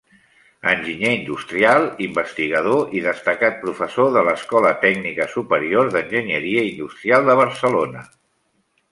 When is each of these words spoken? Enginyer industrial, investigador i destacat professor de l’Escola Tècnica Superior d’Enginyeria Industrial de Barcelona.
Enginyer 0.69 1.09
industrial, 1.15 1.83
investigador 2.05 2.95
i 2.99 3.03
destacat 3.07 3.59
professor 3.65 4.09
de 4.15 4.23
l’Escola 4.27 4.71
Tècnica 4.85 5.27
Superior 5.33 5.91
d’Enginyeria 5.97 6.63
Industrial 6.71 7.29
de 7.31 7.37
Barcelona. 7.41 8.03